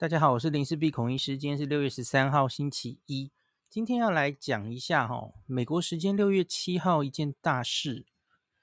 [0.00, 1.36] 大家好，我是林氏璧孔医师。
[1.36, 3.32] 今天是六月十三号，星期一。
[3.68, 8.06] 今天要来讲一下哈，美国时间六月七号一件大事，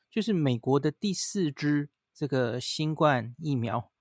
[0.10, 3.92] 就是美国的第四支这个新冠疫苗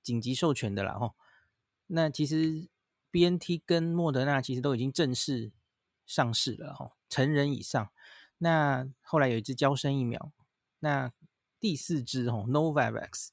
[0.00, 1.16] 紧急授权的啦哈。
[1.88, 2.68] 那其实
[3.10, 5.50] BNT 跟莫德纳其实都已经正式
[6.06, 7.90] 上市了哈，成人以上。
[8.38, 10.30] 那后来有一支娇生疫苗，
[10.78, 11.12] 那
[11.58, 13.30] 第四支哈 Novavax，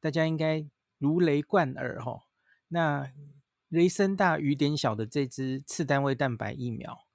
[0.00, 0.66] 大家应该
[0.98, 2.24] 如雷贯耳哈。
[2.74, 3.12] 那
[3.68, 7.06] 雷声大雨点小的这支次单位蛋白疫苗，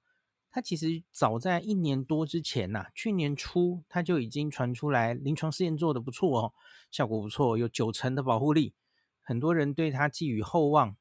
[0.50, 6.54] 它其实早在一年多之前呐、去年初它就已经传出来，临床试验做得不错哦，
[6.92, 8.72] 效果不错，有九成的保护力，
[9.20, 10.96] 很多人对它寄予厚望。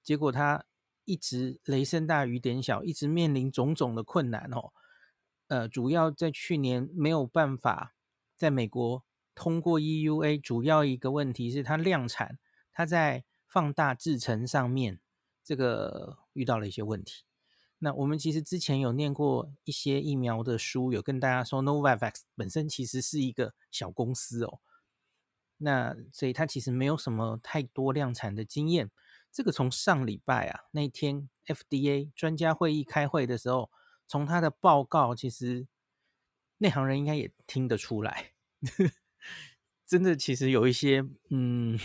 [0.00, 0.64] 结果它
[1.04, 4.72] 一直雷声大雨点小，一直面临种种的困难哦。
[5.48, 7.96] 呃，主要在去年没有办法
[8.36, 12.38] 在美国通过 EUA，主要一个问题是它量产，
[12.72, 13.24] 它在
[13.56, 15.00] 放大制程上面，
[15.42, 17.24] 这个遇到了一些问题。
[17.78, 24.60] 那我们其实之前有念过一些疫苗的书，有跟大家说，Novavax 本身其实是一个小公司哦。
[25.56, 28.90] 那所以它其实没有什么太多量产的经验。
[29.32, 33.70] 这个从上礼拜啊那天 FDA 专家会议开会的时候，
[34.06, 35.66] 从他的报告，其实
[36.58, 38.32] 内行人应该也听得出来，
[39.86, 41.80] 真的其实有一些嗯。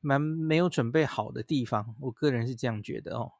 [0.00, 3.32] 蛮没有准备好的地方，我个人是这样觉得哦。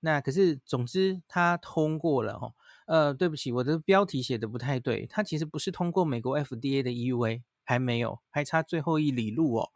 [0.00, 2.54] 那可是，总之它通过了哦。
[2.86, 9.70] 呃，对不起，我的标题写的不太对，它其实不是通过美国 FDA 的 EUA，还没有，还差最后一里路哦。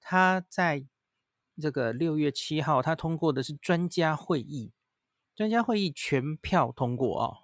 [0.00, 0.84] 它在
[1.60, 4.72] 这个六月七号，它通过的是专家会议，
[5.34, 7.36] 专家会议全票通过哦，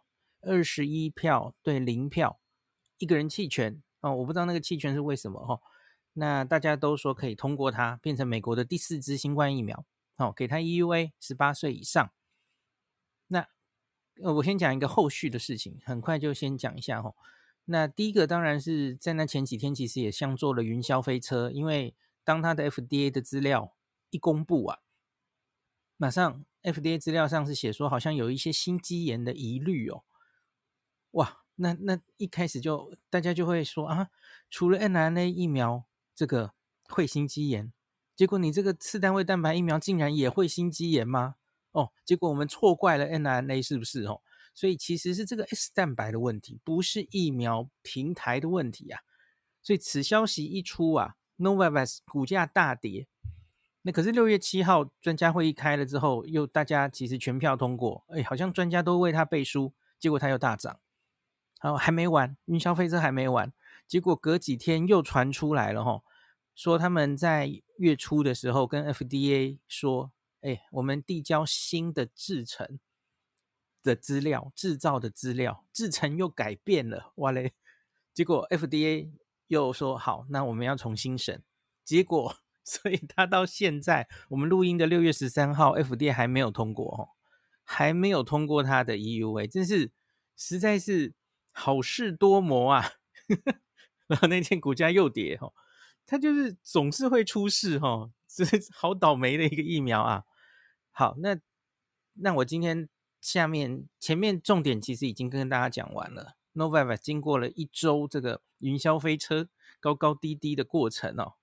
[0.42, 2.38] 二十一票对零票，
[2.98, 4.14] 一个人弃权哦。
[4.16, 5.60] 我不知道那个弃权是为什么哦。
[6.18, 12.10] 那大家都说可以通过它，变成美国的第四支新冠疫苗，好，给它 EUA，十八岁以上。
[13.28, 13.46] 那
[14.20, 17.14] 呃，我先讲一个后续的事情，很快就先讲一下哈。
[17.66, 21.94] 那第一个当然是在那前几天，其实也像坐了云霄飞车，因为
[22.24, 23.76] 当他的 FDA 的资料
[24.10, 24.80] 一公布啊，
[25.96, 30.02] 马上 FDA 资料上是写说好像有一些心肌炎的疑虑哦，
[31.12, 34.08] 哇，那那一开始就大家就会说啊，
[34.50, 35.84] 除了 mRNA 疫苗。
[36.18, 36.52] 这个
[36.88, 37.72] 会心肌炎，
[38.16, 41.36] 结果你这个次单位蛋白疫苗竟然也会心肌炎吗？
[41.70, 44.20] 哦，结果我们错怪了 mRNA 是不是哦？
[44.52, 48.98] 所以其实是这个 S 蛋白的问题，不是疫苗平台的问题啊。
[49.62, 53.06] 所以此消息一出啊，Novavax 股价大跌。
[53.82, 60.80] 那可是六月七号专家会议开了之后，又大家其实全票通过，哎，好像专家都为他背书，结果他又大涨。
[61.60, 63.52] 好，还没完，云霄飞车还没完，
[63.86, 66.02] 结果隔几天又传出来了哈。
[66.58, 70.10] 说他们在月初的时候跟 FDA 说
[70.42, 72.80] ：“哎，我们递交新的制程
[73.80, 77.52] 的资料，制造的资料，制程又改变了，哇嘞！
[78.12, 79.08] 结果 FDA
[79.46, 81.44] 又说好，那我们要重新审。
[81.84, 82.34] 结果，
[82.66, 87.14] 所以他到现在我们录音的六月十三号，FDA 还没有通过哦，
[87.62, 89.92] 还没有通过他的 EUA，真是
[90.34, 91.14] 实在是
[91.52, 92.94] 好事多磨啊！
[94.08, 95.54] 然后那天股价又跌哦。”
[96.10, 100.24] 它就是总是会出事哈，这 是好倒霉的一个疫苗啊。
[100.90, 101.38] 好，那
[102.14, 102.88] 那我今天
[103.20, 106.36] 下面前面重点其实已经跟大家讲完了。
[106.54, 111.34] Novavax 经过了一周这个云霄飞车、高高低低的过程哦，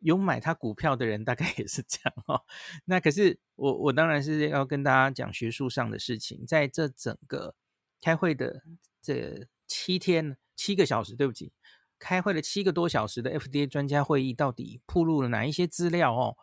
[0.00, 2.44] 有买它股票的人大概也是这样哦。
[2.84, 7.54] 那可是我我当然是要跟大家讲学术上的事情，在这整个
[8.02, 8.62] 开会的
[9.00, 11.52] 这七天七个小时，对不起。
[11.98, 16.36] 开会了七个多小时的 FDA 专家会议，到底曝露了哪一些资料哦？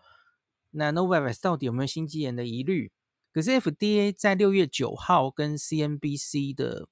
[0.71, 2.91] 那 Novavax 到底有没有心肌炎的疑虑？
[3.31, 6.87] 可是 FDA 在六月九号跟 CNBC 的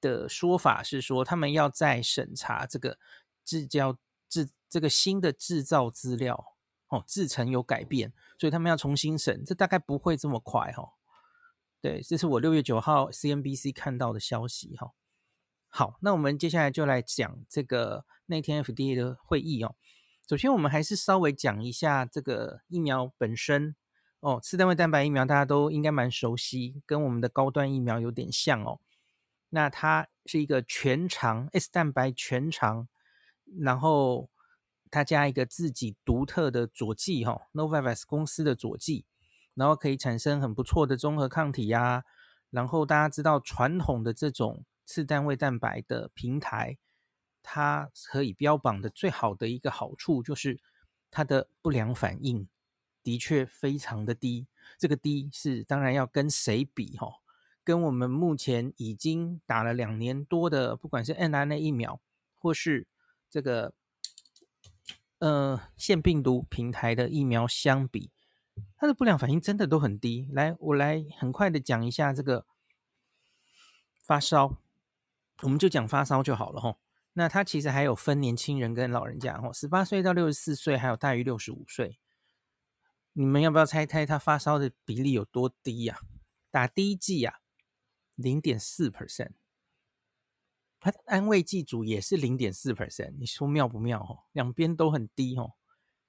[0.00, 2.98] 的说法是说，他们要再审查这个
[3.44, 3.98] 制造
[4.28, 6.54] 制这个新的制造资料
[6.88, 10.88] 哦，制程有改变，所以他们要重新审，这大概不会这么快哈、哦。
[11.80, 14.92] 对，这是我六月九号 CNBC 看到的消息哈、哦。
[15.78, 19.76] 好，那我们接下来就来讲这个那天 FDA 的会议哦。
[20.28, 23.76] 首先，我们还是稍微讲一下这个疫苗本身
[24.18, 24.40] 哦。
[24.42, 28.80] 次单位蛋白疫苗大家都应该蛮熟悉，跟我们的高端疫苗有点像哦。
[29.50, 32.88] 那它是一个全长 S 蛋白全长，
[33.60, 34.30] 然后
[34.90, 39.06] 它加一个自己独特的佐剂哈，Novavax 公司的佐剂，
[39.54, 42.02] 然后可以产生很不错的中和抗体呀。
[42.50, 44.64] 然后大家知道传统的这种。
[44.88, 46.78] 次单位蛋白的平台，
[47.42, 50.58] 它可以标榜的最好的一个好处就是
[51.10, 52.48] 它的不良反应
[53.02, 54.46] 的确非常的低。
[54.78, 57.20] 这个低是当然要跟谁比哈？
[57.62, 62.00] 跟我们目前已经打了两年多的，不管是 mRNA 疫苗，
[62.38, 62.86] 或是
[63.28, 63.74] 这个
[65.18, 68.10] 呃腺病毒平台的疫苗相比，
[68.78, 70.30] 它的不良反应真的都很低。
[70.32, 72.46] 来，我来很快的讲一下这个
[74.02, 74.56] 发烧，
[75.42, 76.76] 我们就讲发烧就好了哈。
[77.12, 81.98] 那它其实还有分年轻人跟老人家哈，十八岁到六十四岁，还有大于六十五岁。
[83.12, 85.98] 你们要不要猜猜他发烧的比例有多低呀、
[86.50, 87.40] 打第一剂呀、
[88.14, 89.32] 零点四 percent。
[90.78, 93.16] 它的安慰剂组也是零点四 percent。
[93.18, 94.00] 你说妙不妙？
[94.00, 95.54] 哦，两边都很低哦。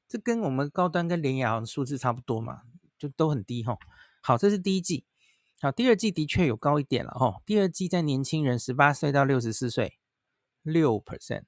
[0.08, 2.62] 这跟我们高端跟联亚数字差不多嘛，
[3.00, 3.78] 就都很低哈。
[4.22, 5.06] 好，这是第一剂。
[5.62, 7.42] 好，第二季的确有高一点了哈。
[7.46, 9.96] 第二季在年轻人十八岁到六十四岁。
[10.62, 11.46] 六 percent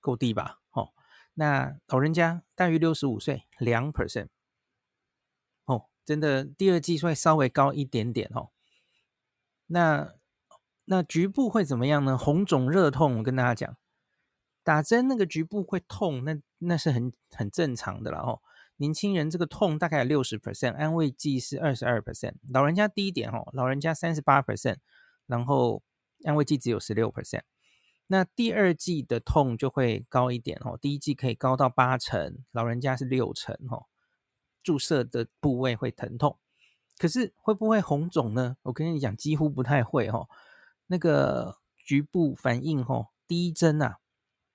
[0.00, 0.58] 够低吧？
[0.72, 0.92] 哦，
[1.34, 4.26] 那老人家大于六十五岁，两 percent
[5.66, 8.50] 哦，真的第二季会稍微高一点点哦。
[9.66, 10.14] 那
[10.86, 12.18] 那局部会怎么样呢？
[12.18, 13.76] 红肿热痛，我跟大家讲，
[14.64, 18.42] 打针那个局部会痛，那那是很很正常的了哦。
[18.78, 24.76] 年轻人这个痛大概有六十 percent，安慰剂是二十二 percent，老人家低一点哦，老人家三十八 percent，
[25.26, 25.82] 然后
[26.24, 27.42] 安慰剂只有十六 percent。
[28.06, 33.86] 那第二剂的痛就会高一点哦，第一剂可以高到八成，老人家是六成哦，
[34.62, 36.38] 注射的部位会疼痛，
[36.96, 38.56] 可是会不会红肿呢？
[38.62, 40.28] 我跟你讲，几乎不太会哦。
[40.86, 43.98] 那个局部反应哦，第一针啊，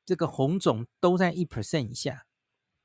[0.05, 2.25] 这个红肿都在一 percent 以下。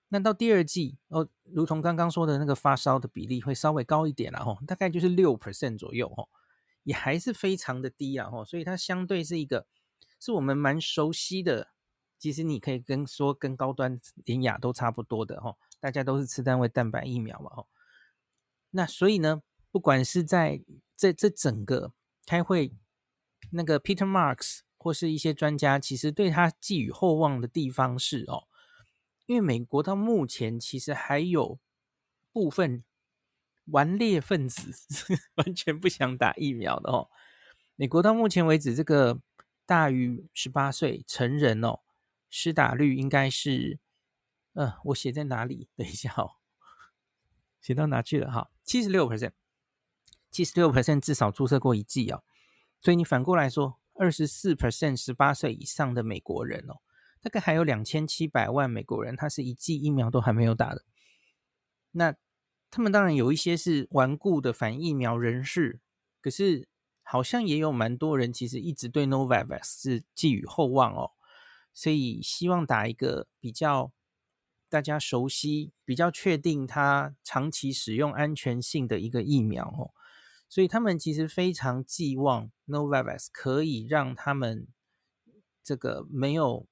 [0.09, 6.29] 那到第二季哦，如同刚刚说的那个发烧的比例会稍微高一点了哦，大概就是六 percent 左右哦，
[6.85, 9.67] 也还是非常的低啊哦，所以它相对是一个。
[10.21, 11.69] 是我们蛮熟悉的，
[12.19, 17.67] 其实你可以跟说跟高端联雅都差不多的哈，大家都是次单位蛋白疫苗嘛哈。
[18.71, 20.61] 那所以呢，不管是在
[20.97, 21.93] 这这整个
[22.27, 22.75] 开会，
[23.53, 28.49] 那个 Peter Marks 或是一些专家，其实对他寄予厚望的地方是哦，
[29.29, 31.61] 因为美国到目前其实还有
[32.33, 32.83] 部分
[33.67, 34.73] 顽劣分子
[35.37, 37.09] 完全不想打疫苗的哦。
[37.77, 39.21] 美国到目前为止这个。
[39.69, 41.81] 大于十八岁成人哦，
[42.31, 43.79] 施打率应该是，
[44.55, 45.69] 嗯、我写在哪里？
[45.77, 46.37] 等一下哦，
[47.61, 48.33] 写到哪去了？
[48.33, 49.33] 哈，七十六 percent，
[50.31, 52.25] 七十六 percent 至少注射过一剂哦。
[52.81, 56.81] 所以你反过来说，二十四 percent 十八岁以上的美国人哦，
[57.21, 60.85] 大概还有两千七百万美国人，他是一剂疫苗都还没有打的。
[61.93, 62.15] 那
[62.71, 65.81] 他们当然有一些是顽固的反疫苗人士，
[66.21, 66.69] 可是。
[67.11, 71.13] 好像也有蛮多人其实一直对 Novavax 是寄予厚望哦，
[71.73, 73.91] 所以希望打一个比较
[74.69, 79.95] 大家熟悉、比较确定它长期使用安全性的一个疫苗哦，
[80.51, 84.69] 所以他们其实非常寄望 Novavax 可以让他们
[85.65, 86.67] 这个没有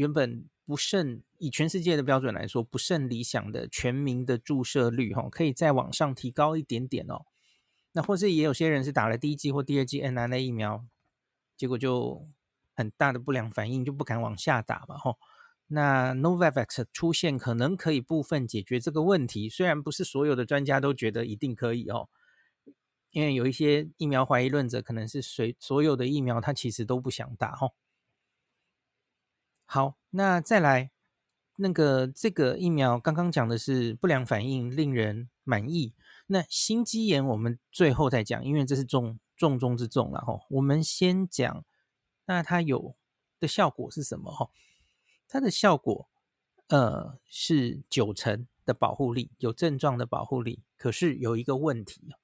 [0.00, 7.26] 原本不甚以全世界的标准来说不甚理想的全民的注射率哈，可以再往上提高一点点哦。
[7.92, 10.86] 那或是也有些人是打了第一剂或第二剂 mRNA 疫苗，
[11.54, 12.26] 结果就
[12.74, 15.18] 很大的不良反应，就不敢往下打嘛，吼。
[15.66, 22.08] 那 Novavax 出现可能可以部分解决这个问题，虽然不是所有的专家都觉得一定可以哦，
[23.10, 27.74] 因为有一些疫苗怀疑论者可能是随所有的疫苗他其实都不想打，吼。
[29.72, 30.90] 好，那再来
[31.54, 35.94] 那个这个疫苗刚刚讲的是不良反应令人满意。
[36.26, 40.40] 那心肌炎我们最后再讲，因为这是重重中之重了哈。
[40.50, 41.64] 我们先讲，
[42.26, 42.96] 那它有
[43.38, 44.50] 的效果是什么哈？
[45.28, 46.08] 它的效果
[46.66, 50.64] 呃是九成的保护力，有症状的保护力。
[50.76, 52.16] 可是有一个问题，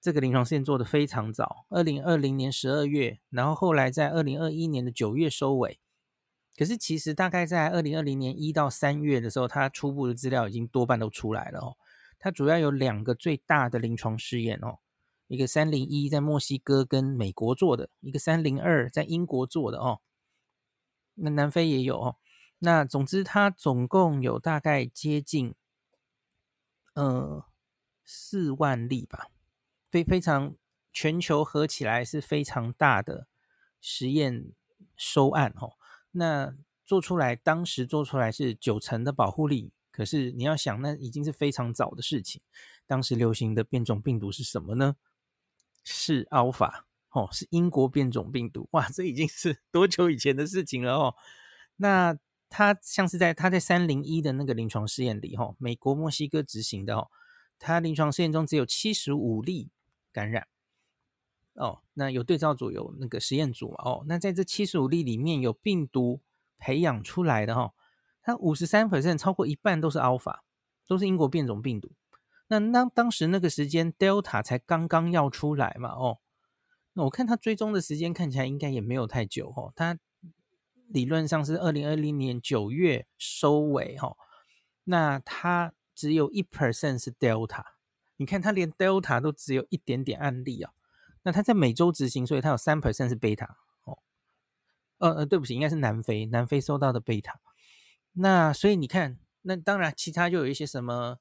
[0.00, 5.78] 这个临床试验做得非常早，二零二零年十二月，然后后来在二零二一年的九月收尾。
[6.56, 11.76] 可是其实大概在二零二零年一到三月的时候，它初步的资料已经多半都出来了哦。
[12.18, 14.78] 它主要有两个最大的临床试验哦，
[15.26, 20.00] 一个三零一在墨西哥跟美国做的，一个三零二在英国做的哦，
[21.14, 22.16] 那南非也有哦。
[22.58, 25.54] 那总之它总共有大概接近
[26.94, 27.44] 呃
[28.02, 29.28] 四万例吧，
[29.90, 30.56] 非非常
[30.90, 33.26] 全球合起来是非常大的
[33.78, 34.52] 实验
[34.96, 35.75] 收案哦。
[36.16, 36.54] 那
[36.84, 39.72] 做出来当时做出来是九成的保护力。
[39.90, 42.42] 可是你要想，那已经是非常早的事情。
[42.86, 44.96] 当时流行的变种病毒是什么呢？
[45.84, 48.68] 是 Alpha 哦，是英国变种病毒。
[48.72, 51.14] 哇，这已经是 多久以前的事情了哦？
[51.76, 52.18] 那
[52.50, 57.10] 他像是在他在三零一的那个临床试验里，哈，美国墨西哥执行的哦，
[57.58, 59.70] 他临床试验中只有七十五例
[60.12, 60.46] 感染，
[61.56, 66.20] 哦，那有对照组有那个实验组嘛，哦，那在这七十五例里面有病毒
[66.58, 67.72] 培养出来的哈，
[68.22, 70.40] 它五十三 percent 超过一半都是 Alpha，
[70.86, 71.90] 都是英国变种病毒。
[72.48, 76.18] 那当当时那个时间 Delta 才刚刚要出来嘛，哦，
[76.92, 79.98] 那我看他追踪的时间看起来应该也没有太久哦，他。
[80.88, 84.16] 理论上是二零二零年九月收尾哈，
[84.84, 87.64] 那它只有一 percent 是 Delta，
[88.18, 90.72] 你看它连 Delta 都只有一点点案例啊，
[91.26, 93.98] 那它在美洲执行，所以它有三 percent 是贝塔哦，
[94.98, 97.40] 呃呃，对不起，应该是南非，南非收到的贝塔
[98.12, 101.18] 那所以你看，那当然其他就有一些什么，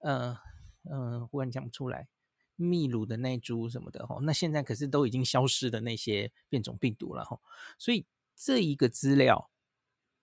[0.00, 0.36] 呃
[0.82, 2.08] 呃，忽然讲不出来，
[2.56, 7.38] 秘鲁的那株什么的哈，那现在可是都已经消失的那些变种病毒了哈，
[7.78, 8.04] 所以。
[8.36, 9.48] 这一个资料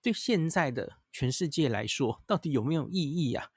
[0.02, 3.52] 对现在的全世界来说，到底有没有意义啊？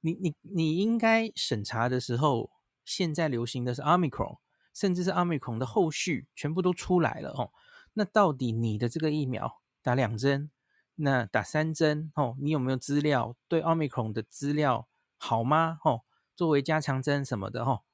[0.00, 2.52] 你你你应该审查的时候，
[2.84, 4.38] 现在流行的是 Omicron，
[4.76, 7.50] 甚至是 Omicron 的后续全部都出来了哦。
[7.94, 10.50] 那到底你的这个疫苗打两针，
[10.96, 15.78] 那打三针哦，你有没有资料对 Omicron 的资料好吗？
[15.82, 16.02] 哦，
[16.34, 17.84] 作为加强针什么的哦。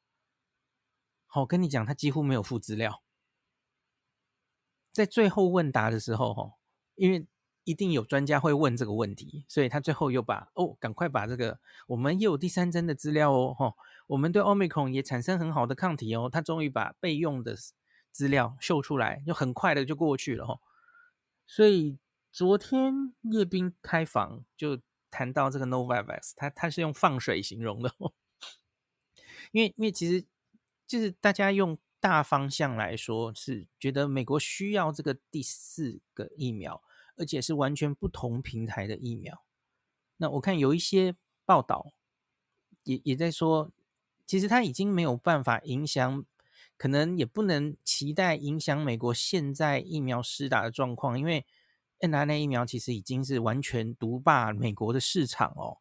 [1.27, 3.05] 好，跟你讲，他几乎没有附资料。
[4.91, 6.55] 在最后问答的时候，哈，
[6.97, 7.29] 因为
[7.63, 13.73] 一定有专家会问这个问题，所以他最后又把哦，赶快把这个我们也有第三针的资料哦，哈，
[14.07, 17.57] 我们对 Omicron 也产生很好的抗体哦，他终于把备用的
[18.11, 20.61] 资料秀出来，就很快的就过去了，哈。
[21.47, 21.99] 所以
[22.31, 24.81] 昨天叶斌开房就
[25.11, 27.95] 谈到这个 Novavax，他他是用放水形容的，
[29.53, 30.25] 因为因为其实
[30.87, 31.79] 就是大家用。
[32.03, 36.83] 大方向来说是觉得美国需要这个第四个疫苗，
[37.17, 39.45] 而且是完全不同平台的疫苗。
[40.17, 41.93] 那我看有一些报道
[42.83, 43.71] 也也在说，
[44.27, 46.25] 其实它已经没有办法影响，
[46.77, 51.47] 可能也不能期待影响美国现在疫苗施打的状况，因为
[51.99, 55.79] n r n a 疫苗其实已经是完全独霸美国的市场哦。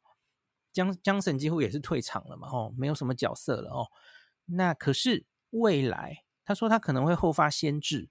[0.72, 3.88] 江江省几乎也是退场了嘛，哦，没有什么角色了哦。
[4.46, 5.26] 那可是。
[5.54, 8.08] 未来，他说他可能会后发先至，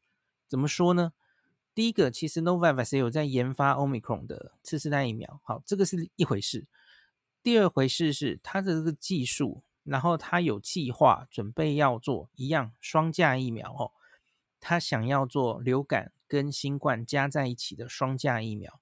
[0.47, 1.15] 怎么说呢？
[1.75, 6.67] 第一个，其实 Novavax 有在研发 Omicron 的次世代疫苗，好，这个是一回事。
[7.43, 13.93] 第二回事是他的这个技术，然后他有计划准备要做一样双价疫苗哦，
[14.61, 18.81] 他想要做流感跟新冠加在一起的双价疫苗，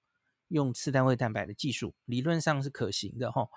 [0.49, 3.49] 用次单位蛋白的技术，理论上是可行的哈。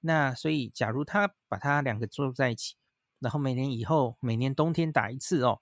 [0.00, 2.76] 那所以，假如他把它两个做在一起。
[3.18, 5.60] 然后每年以后，每年冬天打一次哦，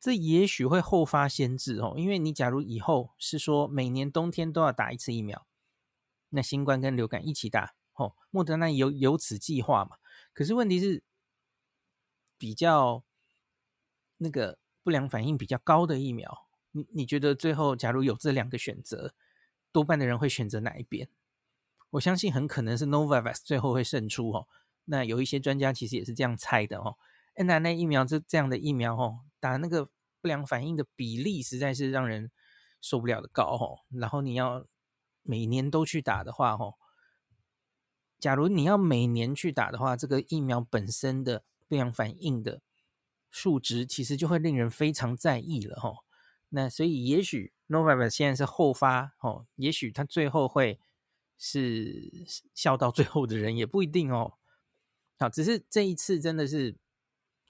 [0.00, 5.46] 这也许会后发先至哦，因为你假如以后是说每年冬天都要打一次疫苗，
[6.30, 9.96] 那新冠跟流感一起打哦，莫德纳有有此计划嘛？
[10.36, 11.02] 可是问题是，
[12.36, 13.02] 比较
[14.18, 19.14] 那个不良反应比较高的疫苗，你你觉得最后假如有这两个选择，
[19.72, 21.08] 多半的人会选择哪一边？
[21.88, 24.46] 我相信很可能是 Novavax 最后会胜出哦。
[24.84, 26.98] 那有一些专家其实也是这样猜的哦。
[27.36, 29.86] ，NNN 疫苗这这样的疫苗哦，打那个
[30.20, 32.30] 不良反应的比例实在是让人
[32.82, 33.80] 受不了的高哦。
[33.98, 34.66] 然后你要
[35.22, 36.74] 每年都去打的话哦，
[38.18, 42.62] 假如你要每年去打的话，这个疫苗本身的不良反应的
[43.30, 45.98] 数值其实就会令人非常在意了哦。
[46.48, 50.78] 那所以也许 Novavax 现在是后发哦，也许他最后会
[51.36, 52.10] 是
[52.54, 54.34] 笑到最后的人，也不一定哦。
[55.18, 56.76] 好，只是这一次真的是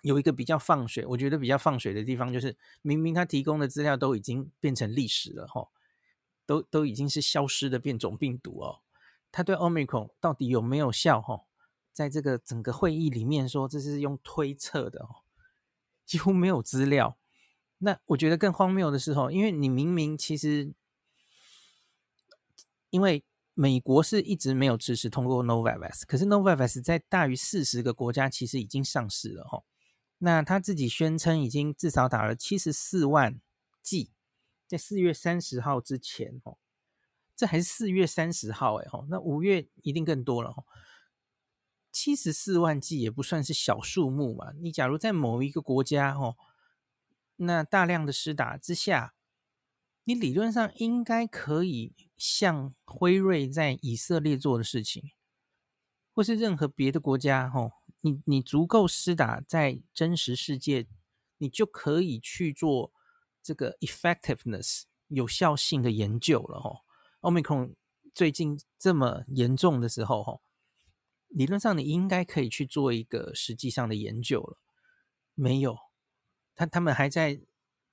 [0.03, 5.69] 有一个比较放水，我觉得比较放水的地方就是，明明他提供的资料都已经变成历史了，哈，
[6.47, 8.81] 都都已经是消失的变种病毒哦，
[9.37, 11.21] 他对 Omicron 到底有没有效？
[11.21, 11.45] 哈，
[11.93, 15.07] 在这个整个会议里面说这是用推测的，
[16.07, 17.19] 几乎没有资料。
[17.77, 20.73] 那我觉得更荒谬的是，哈，因为你明明其实
[22.89, 23.23] 因为。
[23.59, 29.63] 美国是一直没有支持通过 Novavax，可是 Novavax 在大于四十个国家其实已经上市了哈。
[30.19, 33.41] 那他自己宣称已经至少打了七十四万
[33.83, 34.11] 剂，
[34.67, 36.59] 在四月三十号之前哦，
[37.37, 40.55] 这还是四月三十号哎吼，那五月一定更多了。
[41.93, 46.37] 七十四万剂也不算是小数目嘛，你假如在某一个国家哦，
[47.37, 49.13] 那大量的施打之下。
[50.09, 55.11] 你理论上应该可以像辉瑞在以色列做的事情，
[56.13, 60.87] 或是任何别的国家，吼，你你足够施打在真实世界，
[61.39, 62.93] 你就可以去做
[63.43, 66.86] 这个 effectiveness 有效性的研究了，吼，
[67.27, 67.75] Omicron
[68.15, 70.39] 最近这么严重的时候，哈，
[71.27, 74.59] 理论上你应该可以去做一个实际上的研究了。
[75.35, 75.77] 没有，
[76.55, 77.41] 他他们还在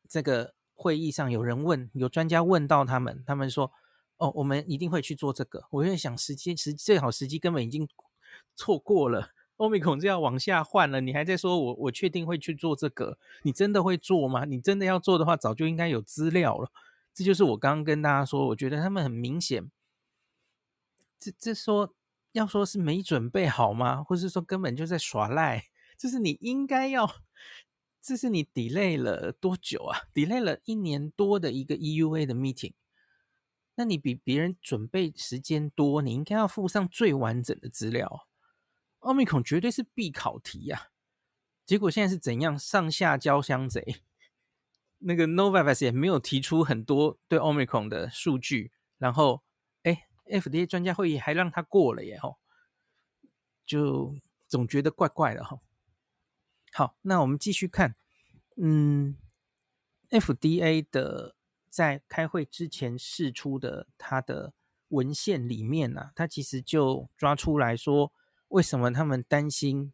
[0.07, 3.71] 这个会议上，有人问，有专家问到他们，他们说
[4.17, 7.89] ：“哦，我们一定会去做这个。”我在想，时机时最好时机根本已经
[8.55, 9.31] 错过了。
[9.57, 13.17] 欧米孔就要往下换了，你还在说我我确定会去做这个？
[13.41, 14.45] 你真的会做吗？
[14.45, 16.71] 你真的要做的话，早就应该有资料了。
[17.13, 19.69] 这就是我刚刚跟大家说，我觉得他们很明显，
[21.19, 21.93] 这这说
[22.31, 24.03] 要说是没准备好吗？
[24.03, 25.65] 或是说根本就在耍赖？
[25.95, 27.21] 这是你应该要，
[28.01, 32.73] 这是你 delay 了多久啊？delay 了一年多的一个 EUA 的 meeting，
[33.75, 38.27] 那你比别人准备时间多，你应该要附上最完整的资料。
[38.99, 40.87] 奥密孔绝对是必考题呀、啊，
[41.65, 44.01] 结果现在是怎样上下交相贼？
[45.05, 49.43] 那个 Novavax 也没有提出很多对 omicron 的数据，然后
[49.83, 52.37] 哎，FDA 专家会议还让他过了耶吼，
[53.65, 54.15] 就
[54.47, 55.59] 总觉得怪怪的哈。
[56.71, 57.95] 好，那我们继续看，
[58.57, 59.17] 嗯
[60.09, 61.35] ，FDA 的
[61.69, 64.53] 在开会之前释出的他的
[64.89, 68.11] 文献里面呢、啊，他其实就抓出来说。
[68.49, 69.93] 为什么他们担心？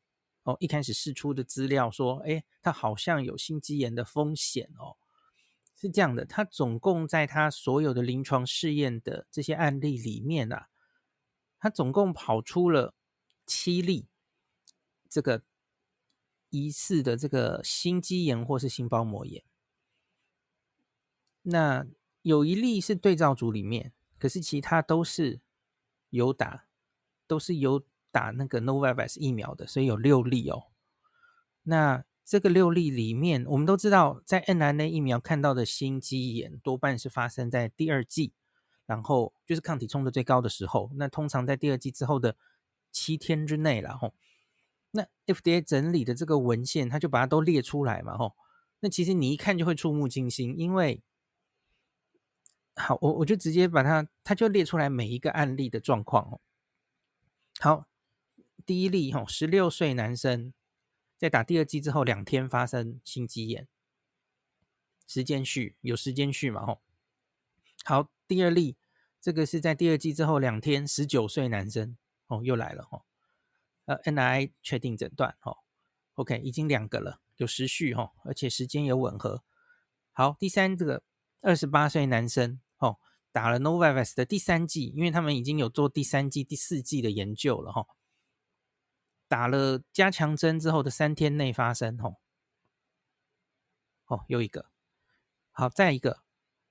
[0.60, 4.98] 一开始试出的资料说，哎，他好像有心肌炎的风险哦，
[5.76, 6.26] 是这样的。
[6.26, 10.70] 他总共在他所有的临床试验的这些案例里面啊，
[11.60, 12.94] 他总共跑出了
[13.46, 14.08] 七例
[15.10, 15.44] 这个
[16.50, 19.44] 疑似的这个心肌炎或是心包膜炎。
[21.44, 21.86] 那
[22.22, 25.40] 有一例是对照组里面，可是其他都是
[26.10, 26.66] 有打，
[27.28, 27.84] 都是有。
[28.12, 30.66] 打那个 Novavax 疫苗的，所以有六例哦。
[31.64, 38.34] 那这个六例里面，我们都知道，在 n r n a 疫苗看到的心肌炎多半是发生在第二季，
[38.86, 40.92] 然后就是抗体冲的最高的时候。
[40.96, 42.36] 那通常在第二季之后的
[42.92, 44.14] 七天之内了吼。
[44.92, 48.36] 那 FDA 整理的这个文献，他就把它都列出来嘛吼。
[48.80, 51.02] 那其实你一看就会触目惊心，因为
[52.76, 56.42] 好，我我就直接把它，他就列出来每一个案例的状况哦。
[57.60, 57.89] 好。
[58.70, 60.54] 第一例哈，十六岁男生
[61.18, 63.68] 在打第二剂之后两天发生心肌炎，
[65.08, 66.64] 时间序有时间序嘛？
[66.64, 66.82] 吼，
[67.84, 68.78] 好，第二例
[69.20, 73.02] 这个是在第二剂之后两天，十九岁男生哦，又来了哈，
[73.86, 75.58] 呃，N I 确定诊断哈
[76.14, 79.44] ，OK，已经两个了，有时序哈，而且时间也吻合。
[80.12, 81.02] 好，第三这个
[81.42, 83.00] 二十八岁男生哦，
[83.32, 87.88] 打了 Novavax 的第三剂，因为他们已经有做第三剂、第四剂的研究了哈。
[89.30, 92.16] 打了加强针之后的三天内发生，吼，
[94.08, 94.72] 哦，又一个，
[95.52, 96.24] 好，再一个，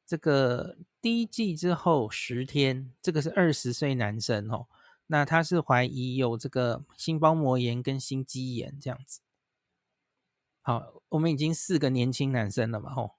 [0.05, 4.69] 这个第一剂之后十天，这个是二十岁男生，吼，
[5.07, 9.21] 那他是怀疑有这个心包膜炎跟心肌炎这样子。
[10.61, 13.15] 好，我们已经四个年轻男生了嘛，吼，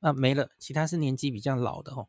[0.00, 2.08] 啊，没了，其他是年纪比较老的，吼。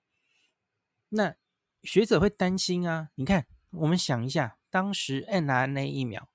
[1.09, 1.35] 那
[1.83, 4.57] 学者会担心啊，你看，我们想一下。
[4.75, 6.27] 当时 mRNA 疫苗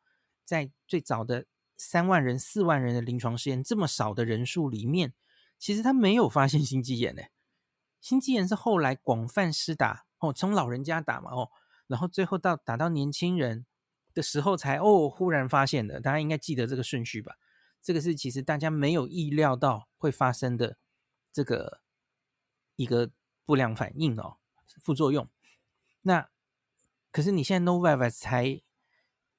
[0.47, 1.45] 在最早的
[1.77, 5.13] 三万人、四万人的临床试验，这么少的人数里面，
[5.59, 7.21] 其实他没有发现心肌炎呢。
[8.01, 11.51] 心肌炎是后来广泛施打哦，从老人家打嘛哦，
[11.87, 13.67] 然后最后到打到年轻人
[14.15, 16.01] 的时候才哦忽然发现的。
[16.01, 17.35] 大家应该记得这个顺序吧？
[17.83, 20.79] 这个是其实大家没有意料到会发生的
[21.31, 21.83] 这个
[22.77, 23.11] 一个
[23.45, 24.39] 不良反应哦，
[24.83, 25.29] 副作用。
[26.01, 26.31] 那。
[27.13, 28.63] 可是你现在 Novavax 才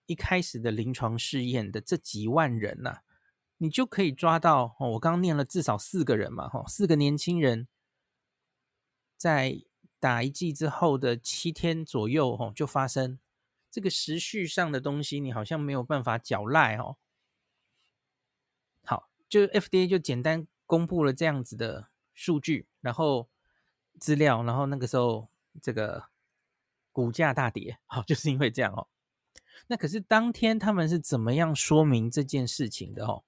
[0.05, 3.03] 一开始的临床试验的这几万人呐、啊，
[3.59, 4.89] 你就可以抓到哦。
[4.91, 7.69] 我刚刚念了至少四个人嘛，哈，四个年轻人
[9.15, 9.63] 在
[10.01, 13.17] 打一剂之后的七天左右，哈，就发生
[13.69, 16.97] 这个时序上的东西，你好像没有办法狡赖哦。
[18.83, 23.29] 好，就 FDA 就简单公布了这样子的数据，然后
[23.97, 25.29] 资料，然后那个时候
[25.61, 26.10] 这个。
[26.91, 28.87] 股价大跌，好，就是因为这样哦。
[29.67, 33.23] 那可是当天他们是怎么样说明这件事情的哦？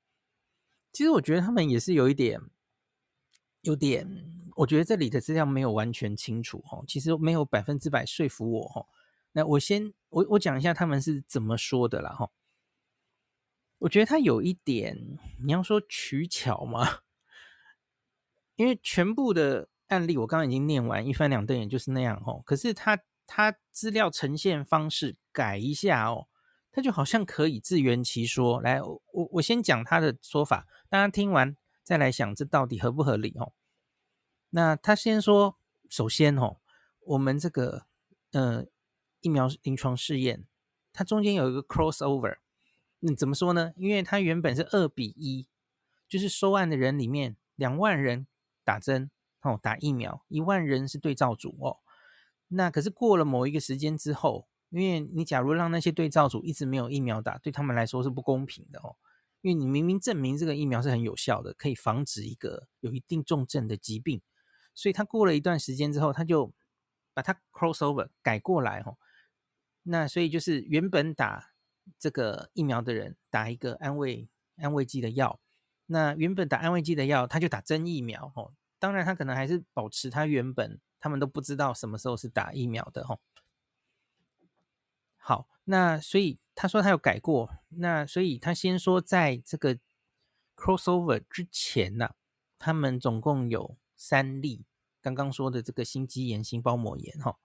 [0.91, 2.41] 其实我觉得他们也是有一点，
[3.61, 6.83] 有点，我觉得这里的资料没有完全清楚哦。
[6.87, 8.87] 其实没有百分之百说服我哦。
[9.31, 12.29] 那我先我我讲一下他们是怎么说的啦哈。
[13.77, 16.99] 我觉得他有一点，你要说取巧吗，
[18.55, 22.41] 因为全部的案例我刚刚已经念完，一翻两瞪眼就是那样哦。
[22.45, 22.99] 可是他。
[23.35, 26.27] 他资料呈现方式改一下哦，
[26.71, 28.61] 他就好像可以自圆其说。
[28.61, 33.53] 来，我我先讲他的说法，大家听完再来想这到底合不合理哦。
[34.51, 35.57] 那他先说，
[35.89, 36.57] 首先哦，
[37.07, 37.87] 我们这个
[38.33, 38.67] 呃
[39.21, 40.45] 疫苗临床试验，
[40.91, 42.37] 它中间有一个 crossover，
[42.99, 43.73] 那怎么说呢？
[43.75, 45.47] 因为它原本是二比一，
[46.07, 48.27] 就是收案的人里面两万人
[48.63, 49.09] 打针
[49.41, 51.79] 哦，打疫苗，一万人是对照组哦。
[52.55, 58.95] 那可是过了某一个时间之后，因为你假如让那些对照组一直没有疫苗打，对他们来说是不公平的哦。
[59.41, 64.21] 因为你明明证明这个疫苗是很有效的，可以防止一个有一定重症的疾病，
[64.73, 66.53] 所以他过了一段时间之后，他就
[67.13, 68.97] 把它 crossover 改过来哦。
[69.83, 71.51] 那所以就是原本打
[71.99, 75.41] 这个疫苗的人打一个安慰安慰剂的药，
[75.87, 78.53] 那原本打安慰剂的药他就打真疫苗哦。
[78.79, 83.19] 当然他可能还是保持他原本他们都不知道什么时候是打疫苗的哦。
[85.17, 86.39] 好，那所以。
[86.55, 89.79] 他说他有改过，那所以他先说在这个
[90.55, 92.11] crossover 之前呢、
[92.59, 94.63] 他们总共有三例，
[95.01, 97.39] 刚刚说的这个心肌炎、心包膜炎哈，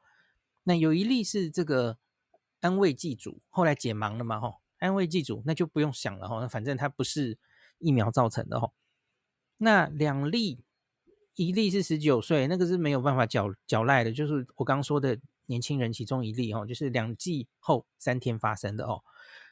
[0.64, 1.97] 那有一例是这个
[2.61, 7.38] 安慰剂组，后来解盲了嘛哈，安慰剂组那就不用想了哈，那反正它不是
[7.79, 8.71] 疫苗造成的哈，
[9.57, 10.66] 那两例，
[11.46, 15.18] 一例是十九岁，那个是没有办法缴缴赖的，就是我刚刚说的。
[15.51, 19.03] 年轻人其中一例哦，就是两剂后三天发生的哦。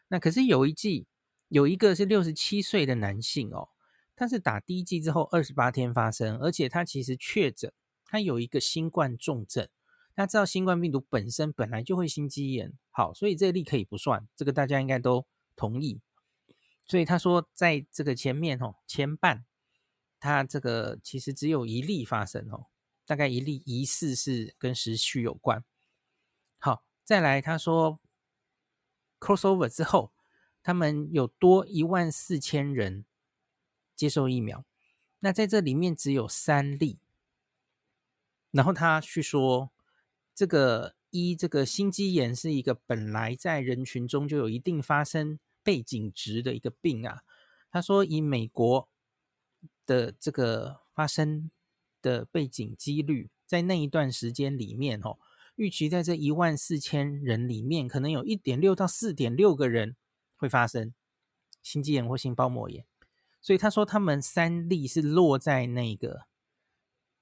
[0.08, 1.06] 那可是有一剂，
[1.48, 3.70] 有一个是六十七岁的男性哦，
[4.14, 7.72] 他是打第一剂之后二十八天发生，而且他其实确诊，
[8.04, 9.66] 他有一个新冠重症。
[10.14, 15.24] 他知道新冠病毒本身本来就会心肌炎，好，所以这例可以不算，这个大家应该都
[15.56, 16.02] 同意。
[16.86, 19.46] 所以他说，在这个前面哦，前半
[20.18, 22.66] 他这个其实只有一例发生哦，
[23.04, 25.64] 大概一例疑似是跟时序有关。
[26.58, 28.00] 好，再来，他说
[29.20, 30.12] ，crossover 之后，
[30.62, 33.04] 他们有多一万四千人
[33.94, 34.64] 接受疫苗，
[35.20, 36.98] 那在这里面只有三例。
[38.50, 39.70] 然后他去说，
[40.34, 47.22] 这个一这个心肌炎是一个本来在人群中就有一定发生背景值的一个病啊。
[47.70, 48.88] 他说，以美国
[49.86, 51.50] 的这个发生
[52.02, 55.18] 的背景几率，在那一段时间里面，哦。
[55.54, 59.96] 预期在这一万四千人里面，可能有一点六到四点六个人
[60.36, 60.92] 会发生
[61.62, 62.84] 心肌炎或心包膜炎，
[63.40, 66.26] 所以他说他们三例是落在那个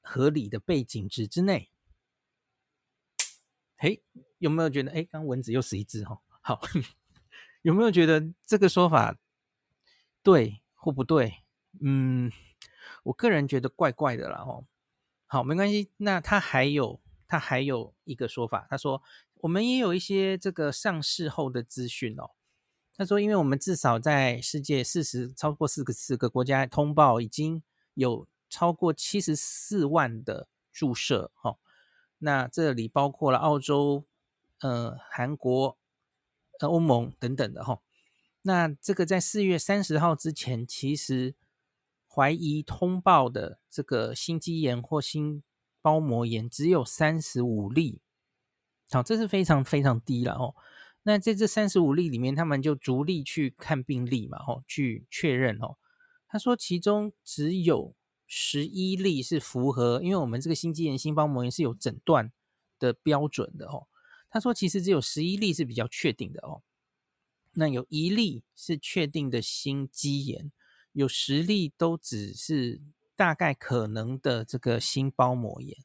[0.01, 1.71] 合理的背景值之内。
[3.77, 4.03] 嘿，
[4.39, 4.91] 有没有觉得？
[4.91, 6.19] 哎，刚蚊子又死一只哦。
[6.41, 6.61] 好，
[7.63, 9.17] 有没有觉得这个说法
[10.25, 11.45] 对或不对？
[11.81, 12.33] 嗯，
[13.05, 14.45] 我个人觉得怪怪的啦。
[14.47, 14.65] 哦，
[15.27, 15.91] 好，没关系。
[15.99, 17.01] 那他还有。
[17.27, 19.03] 他还有一个说法，他说
[19.37, 22.31] 我们也有一些这个上市后的资讯哦。
[22.97, 27.63] 他说，因为我们至少在世界四十超过四个四个国家通报，已经
[27.95, 31.57] 有超过七十四万的注射哈。
[32.19, 34.05] 那这里包括了澳洲、
[34.61, 35.77] 呃韩国、
[36.61, 37.81] 呃欧盟等等的哈。
[38.43, 41.35] 那这个在四月三十号之前，其实
[42.15, 45.43] 怀疑通报的这个心肌炎或心
[45.83, 48.01] 包膜炎只有三十五例，
[48.91, 50.55] 好，这是非常非常低了哦。
[51.03, 55.77] 那在这三十五例里面，他们就逐例去看病例嘛，哦，去确认哦。
[56.29, 57.95] 他说其中只有
[58.27, 62.33] 十一例是符合，因为我们这个心肌炎、心包膜炎是有诊断
[62.79, 63.89] 的标准的哦。
[64.31, 66.63] 他说其实只有十一例是比较确定的哦。
[67.53, 70.51] 那有一例是确定的心肌炎，
[70.95, 72.81] 有十例都只是。
[73.17, 75.79] 大概可能的这个心包膜炎，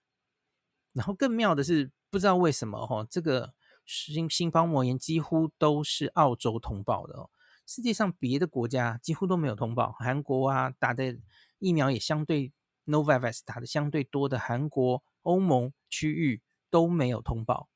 [0.94, 3.54] 然后更妙的是，不知道为什么哈，这个
[3.86, 7.30] 心心包膜炎几乎都是澳洲通报的哦，
[7.68, 9.92] 世界上别的国家几乎都没有通报。
[10.00, 11.20] 韩国啊，打的
[11.60, 12.52] 疫苗也相对
[12.88, 16.42] Novavax 打的相对多的韩国、欧盟区域
[16.72, 17.70] 都没有通报。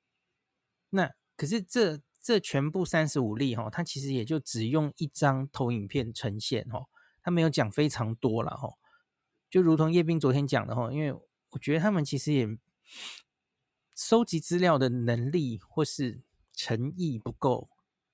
[0.89, 6.87] 那可是这这全部三十五例哈，它其实也就只用一张投影片呈现哈，
[7.23, 8.75] 他没有讲非常多了哈。
[9.49, 11.13] 就如同叶斌昨天讲的哈，因为
[11.51, 12.47] 我觉得他们其实也
[13.95, 17.69] 收集资料的能力或是诚意不够，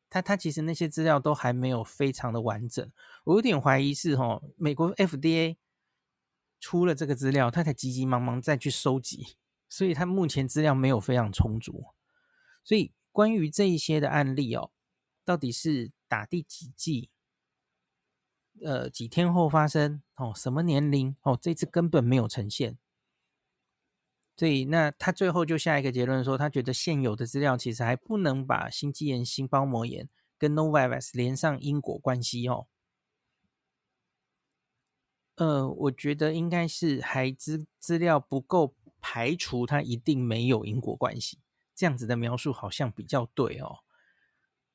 [0.10, 2.92] 他他其实那些资料都还没有非常的完整，
[3.24, 5.56] 我有点怀疑是哈，美国 FDA
[6.60, 9.38] 出了这个资料，他才急急忙忙再去收集，
[9.70, 11.86] 所以他目前资料没有非常充足，
[12.66, 14.72] 所以关于这一些的案例哦，
[15.24, 17.10] 到底是打第几剂？
[18.64, 20.34] 呃，几天后发生哦？
[20.36, 21.38] 什么年龄哦？
[21.42, 22.78] 这次根本没有呈现，
[24.36, 32.68] 所以那他最后就下一个结论说，他觉得现有的资料其实还不能把心肌炎、心包膜炎跟 Novavax 连上因果关系哦。
[35.36, 41.40] 呃，我觉得应该是还资资料不够排除它一定没有因果关系。
[41.74, 43.80] 这样子的描述好像比较对哦。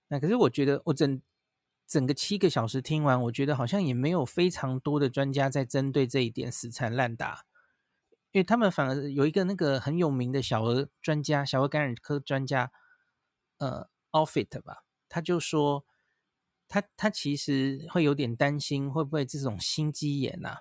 [0.08, 1.20] 那可是我觉得我整
[1.86, 7.44] 整个七个小时听完，我觉得好像也没有非常多的专家在针对这一点死缠烂打，
[8.32, 12.72] 因为他们反而有一个那个很有名的小儿专家，小儿感染科专家，
[13.58, 15.84] 呃，Offit 吧，他就说
[16.66, 20.60] 他他其实会有点担心会不会这种心肌炎呐、啊。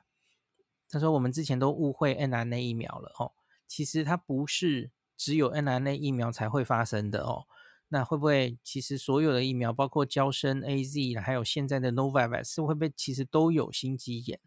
[0.90, 3.32] 他说我们之前都误会 n r n a 疫苗了哦，
[3.68, 7.48] 其实它不是只有 n r n a 疫苗才会发生的哦。
[7.94, 14.40] 那会不会其实所有的疫苗，包括交生、AZ，还有现在的 Novavax，会不会其实都有心肌炎？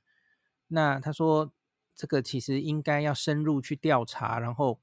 [0.67, 1.53] 那他说
[1.95, 4.81] 这个其实应该要深入去调查，然后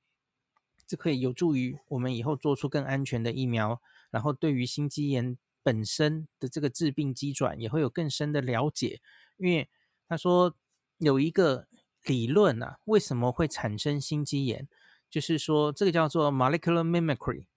[0.87, 9.01] 这可以有助于我们以后做出更安全的疫苗，然后对于心肌炎本身的这个致病机转也会有更深的了解。
[9.35, 9.69] 因为
[10.07, 10.55] 他说
[10.99, 11.67] 有一个
[12.05, 14.69] 理论啊，为什么会产生心肌炎？
[15.09, 17.47] 就是说这个叫做 molecular mimicry。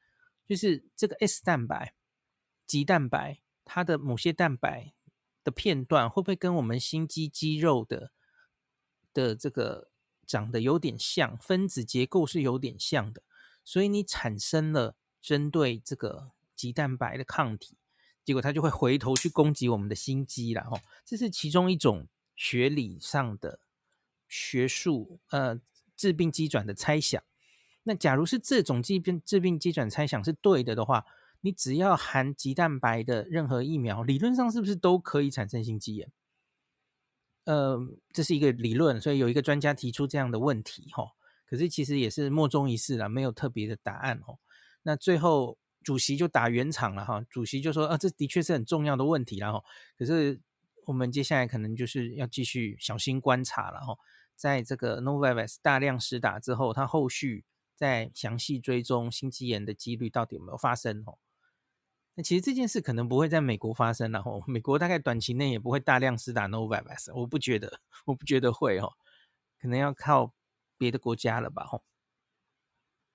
[0.47, 1.95] 就是这个 S 蛋白、
[2.67, 4.95] 棘蛋白，它的某些蛋白
[5.43, 8.13] 的片段会不会跟我们心肌肌肉的
[9.13, 9.91] 的这个
[10.27, 13.23] 长得有点像，分子结构是有点像的，
[13.65, 17.77] 所以你产生了针对这个棘蛋白的抗体，
[18.25, 20.81] 结果它就会回头去攻击我们的心肌了哦。
[21.05, 23.61] 这是其中一种学理上的
[24.29, 25.61] 学术呃
[25.97, 27.23] 致病机转的猜想。
[27.89, 31.05] 那假如是这种疾病致病机转猜想是对的的话，
[31.41, 36.11] 你只要含棘蛋白的任何疫苗，理论上是不是都可以产生心肌炎？
[37.45, 37.79] 呃，
[38.13, 41.13] 这是一个理论，所以有一个专家提出这样的问题，哈，
[41.47, 44.41] 可是其实也是莫衷一是啦，没有特别的答案，哦。
[44.83, 49.63] 那最后主席就打圆场了，哈，主席就说，啊，这的确是很重要的问题，然后，
[49.97, 50.41] 可是
[50.87, 53.97] 我们接下来可能就是要继续小心观察了，哈，
[54.35, 57.45] 在这个 Novavax 大量施打之后，它后续。
[57.77, 61.19] 在详细追踪心肌炎的几率到底有没有发生哦？
[62.15, 68.95] 那其实这件事可能不会在美国发生，然 后美国大概短期内也不会大量施打 Novavax，我不觉得， 我不觉得会哦，
[69.61, 70.33] 可能要靠
[70.79, 71.65] 别的国家了吧？
[71.65, 71.85] 吼，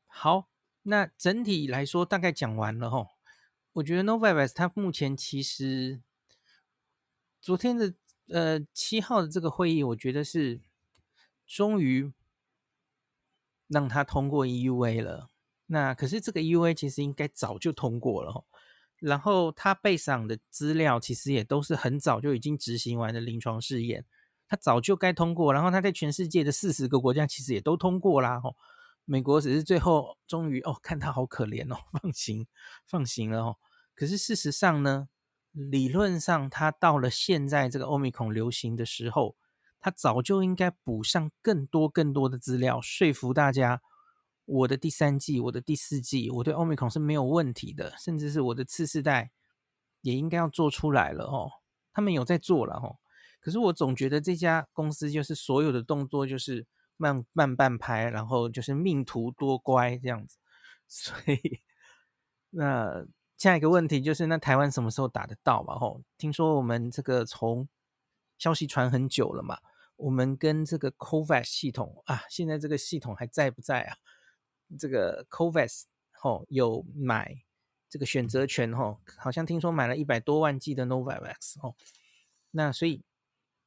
[0.06, 0.50] 好，
[0.84, 3.08] 那整体来说大概讲完了吼，
[3.74, 6.04] 我觉得 Novavax 它目前其实
[7.42, 7.96] 昨天的
[8.28, 10.62] 呃七号的这个会议，我觉得是
[11.48, 12.14] 终于。
[13.72, 15.30] 让他通过 EUA 了，
[15.68, 18.44] 那可是这个 EUA 其实应该早就通过了，
[19.00, 24.04] 然后他背上的资料其实也都是很早就已经执行完的临床试验，
[24.46, 28.58] 他早就该通过，然后他在全世界的四十个国家其实也都通过啦，吼，
[29.06, 32.46] 美国只是最后终于哦，看他好可怜哦，放行
[32.86, 33.58] 放行了哦，
[33.96, 35.08] 可是事实上呢，
[35.54, 39.38] 理论上他到了现在这个欧米孔流行的时候。
[39.82, 43.82] 他早就应该补上更多更多的资料，说服大家，
[44.46, 49.32] 我的第三季、我的第四季，我对 Omicron 是没有问题的，甚至是我的次世代
[50.02, 51.50] 也应该要做出来了哦。
[51.92, 53.00] 他们有在做了哦，
[53.40, 56.66] 可是我总觉得这家公司就是所有的动作就是
[56.96, 60.38] 慢慢半拍，然后就是命途多乖这样子。
[60.88, 61.60] 所以，
[62.52, 63.06] 那
[63.38, 65.80] 下一个问题就是，那台湾什么时候打得到嘛？
[65.80, 67.68] 吼，听说我们这个从
[68.38, 69.58] 消息传很久了嘛。
[70.02, 73.98] 我们跟这个 COVAX 系统啊，现在这个系统还在不在啊？
[74.80, 77.44] 这个 COVAX 吼有买
[77.88, 81.76] 这个选择权吼，好像听说买了一百多万剂的 Novavax 哦。
[82.50, 83.04] 那所以，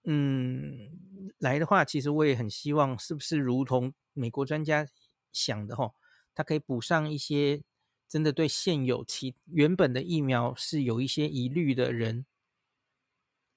[0.04, 4.88] 嗯，来的话，其实我也很希望，是不是如同美国专家
[5.32, 5.94] 想的吼，
[6.34, 7.62] 他可以补上一些
[8.08, 12.26] 真的对现有其原本的疫苗是有一些疑虑的人。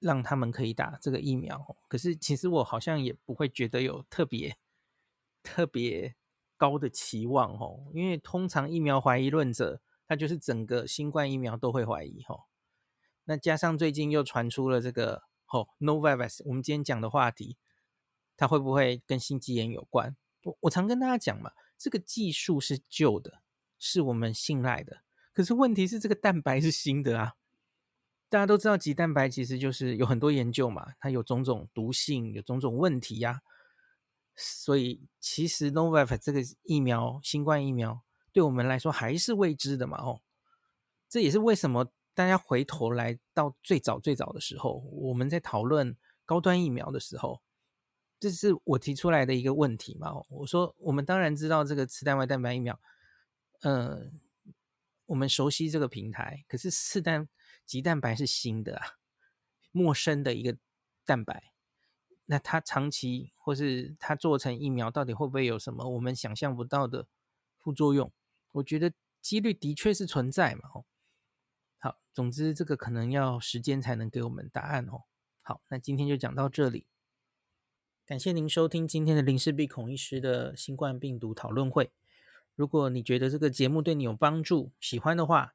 [0.00, 4.56] 让他们可以打这个疫苗，可是其实我好像也不会觉得有特别
[5.42, 6.14] 特别
[6.56, 12.44] 高的期望哦，因为通常疫苗怀疑论者，他就是整个新冠疫苗都会怀疑哦。
[13.24, 17.56] 那加上最近又传出了这个哦，Novavax，我们今天讲的话题，
[18.36, 20.16] 它会不会跟心肌炎有关？
[20.44, 23.42] 我我常跟大家讲嘛，这个技术是旧的，
[23.78, 27.34] 是我们信赖的，可是问题是这个蛋白是新的啊。
[28.30, 33.40] 大家都知道，鸡蛋白其实就是有很多研究嘛，它有种种毒性，有种种问题呀、
[34.36, 39.96] 所以其实 Novavax 这个疫苗，新冠疫苗对我们来说还是未知的嘛。
[40.02, 40.20] 哦，
[41.08, 47.40] 这也是为什么大家回头来到最早最早的时候，我们在讨论高端疫苗的时候，
[48.20, 50.12] 这是我提出来的一个问题嘛。
[50.28, 52.78] 我说，我们当然知道这个次蛋白蛋白疫苗，
[53.62, 54.12] 嗯、
[55.06, 57.26] 我们熟悉这个平台，可是次单。
[57.68, 58.96] 棘蛋白是新的啊，
[59.70, 60.56] 陌生的一个
[61.04, 61.52] 蛋白。
[62.24, 67.06] 那它长期或是它做成疫苗，到底会不会有什么我们想象不到的
[67.58, 68.10] 副作用？
[68.52, 70.70] 我觉得几率的确是存在嘛。
[70.72, 70.84] 哦，
[71.78, 75.02] 好，总之这个可能要时间才能给我们答案哦。
[75.42, 76.86] 好，那今天就讲到这里，
[78.06, 81.92] 感谢您收听今天的林氏璧孔医师的新冠病毒讨论会。
[82.54, 85.54] 如果你觉得这个节目对你有帮助，喜欢的话，